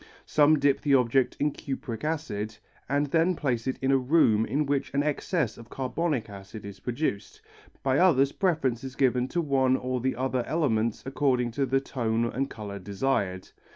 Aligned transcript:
Some 0.25 0.57
dip 0.57 0.81
the 0.81 0.95
object 0.95 1.37
in 1.39 1.51
cupric 1.51 2.03
acid 2.03 2.57
and 2.89 3.05
then 3.11 3.35
place 3.35 3.67
it 3.67 3.77
in 3.83 3.91
a 3.91 3.99
room 3.99 4.47
in 4.47 4.65
which 4.65 4.91
an 4.95 5.03
excess 5.03 5.59
of 5.59 5.69
carbonic 5.69 6.27
acid 6.27 6.65
is 6.65 6.79
produced, 6.79 7.39
by 7.83 7.99
others 7.99 8.31
preference 8.31 8.83
is 8.83 8.95
given 8.95 9.27
to 9.27 9.41
one 9.41 9.77
or 9.77 10.01
the 10.01 10.15
other 10.15 10.43
element 10.47 11.03
according 11.05 11.51
to 11.51 11.67
the 11.67 11.81
tone 11.81 12.25
and 12.25 12.49
colour 12.49 12.79
desired. 12.79 13.49